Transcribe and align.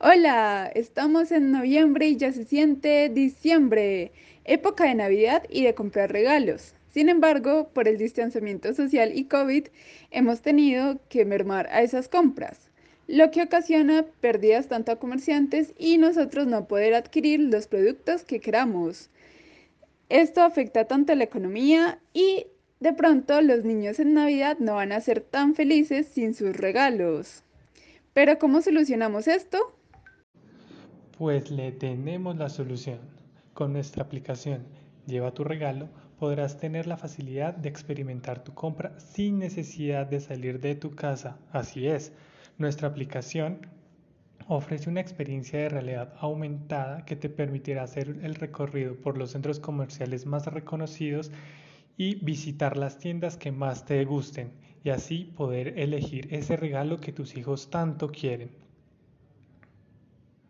Hola, 0.00 0.72
estamos 0.74 1.30
en 1.30 1.52
noviembre 1.52 2.08
y 2.08 2.16
ya 2.16 2.32
se 2.32 2.44
siente 2.44 3.08
diciembre, 3.08 4.10
época 4.44 4.84
de 4.84 4.96
Navidad 4.96 5.44
y 5.48 5.62
de 5.62 5.74
comprar 5.76 6.12
regalos. 6.12 6.74
Sin 6.90 7.08
embargo, 7.08 7.68
por 7.72 7.86
el 7.86 7.96
distanciamiento 7.96 8.74
social 8.74 9.12
y 9.14 9.26
COVID, 9.26 9.68
hemos 10.10 10.42
tenido 10.42 10.98
que 11.08 11.24
mermar 11.24 11.68
a 11.68 11.82
esas 11.82 12.08
compras, 12.08 12.72
lo 13.06 13.30
que 13.30 13.42
ocasiona 13.42 14.04
pérdidas 14.20 14.66
tanto 14.66 14.90
a 14.90 14.98
comerciantes 14.98 15.72
y 15.78 15.96
nosotros 15.96 16.48
no 16.48 16.66
poder 16.66 16.94
adquirir 16.94 17.38
los 17.38 17.68
productos 17.68 18.24
que 18.24 18.40
queramos. 18.40 19.10
Esto 20.08 20.42
afecta 20.42 20.86
tanto 20.86 21.12
a 21.12 21.16
la 21.16 21.24
economía 21.24 22.00
y 22.12 22.48
de 22.80 22.92
pronto 22.94 23.40
los 23.42 23.64
niños 23.64 24.00
en 24.00 24.14
Navidad 24.14 24.58
no 24.58 24.74
van 24.74 24.90
a 24.90 25.00
ser 25.00 25.20
tan 25.20 25.54
felices 25.54 26.08
sin 26.08 26.34
sus 26.34 26.56
regalos. 26.56 27.44
Pero 28.12 28.40
¿cómo 28.40 28.60
solucionamos 28.60 29.28
esto? 29.28 29.72
Pues 31.18 31.50
le 31.50 31.72
tenemos 31.72 32.36
la 32.36 32.48
solución. 32.48 32.98
Con 33.52 33.72
nuestra 33.72 34.02
aplicación 34.02 34.66
Lleva 35.06 35.34
tu 35.34 35.44
regalo 35.44 35.88
podrás 36.18 36.58
tener 36.58 36.86
la 36.86 36.96
facilidad 36.96 37.54
de 37.54 37.68
experimentar 37.68 38.42
tu 38.42 38.54
compra 38.54 38.98
sin 38.98 39.38
necesidad 39.38 40.06
de 40.06 40.20
salir 40.20 40.60
de 40.60 40.74
tu 40.74 40.94
casa. 40.94 41.36
Así 41.52 41.86
es, 41.86 42.12
nuestra 42.56 42.88
aplicación 42.88 43.66
ofrece 44.48 44.88
una 44.88 45.00
experiencia 45.00 45.58
de 45.58 45.68
realidad 45.68 46.14
aumentada 46.18 47.04
que 47.04 47.16
te 47.16 47.28
permitirá 47.28 47.82
hacer 47.82 48.18
el 48.22 48.34
recorrido 48.34 48.94
por 48.96 49.18
los 49.18 49.32
centros 49.32 49.60
comerciales 49.60 50.24
más 50.24 50.46
reconocidos 50.46 51.30
y 51.98 52.14
visitar 52.24 52.78
las 52.78 52.98
tiendas 52.98 53.36
que 53.36 53.52
más 53.52 53.84
te 53.84 54.02
gusten 54.06 54.52
y 54.82 54.90
así 54.90 55.32
poder 55.36 55.78
elegir 55.78 56.32
ese 56.32 56.56
regalo 56.56 56.98
que 56.98 57.12
tus 57.12 57.36
hijos 57.36 57.68
tanto 57.68 58.08
quieren. 58.08 58.50